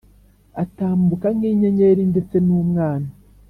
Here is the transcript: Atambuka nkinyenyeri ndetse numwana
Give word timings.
Atambuka 0.63 1.27
nkinyenyeri 1.35 2.03
ndetse 2.11 2.35
numwana 2.45 3.09